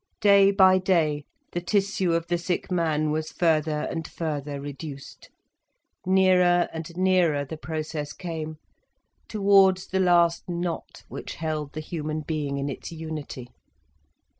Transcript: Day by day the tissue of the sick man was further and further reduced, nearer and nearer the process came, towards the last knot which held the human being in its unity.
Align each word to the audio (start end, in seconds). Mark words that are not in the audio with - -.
Day 0.19 0.49
by 0.49 0.79
day 0.79 1.25
the 1.51 1.61
tissue 1.61 2.13
of 2.13 2.25
the 2.25 2.39
sick 2.39 2.71
man 2.71 3.11
was 3.11 3.31
further 3.31 3.81
and 3.81 4.07
further 4.07 4.59
reduced, 4.59 5.29
nearer 6.07 6.67
and 6.73 6.97
nearer 6.97 7.45
the 7.45 7.55
process 7.55 8.11
came, 8.11 8.57
towards 9.27 9.85
the 9.89 9.99
last 9.99 10.49
knot 10.49 11.03
which 11.07 11.35
held 11.35 11.73
the 11.73 11.81
human 11.81 12.21
being 12.21 12.57
in 12.57 12.67
its 12.67 12.91
unity. 12.91 13.49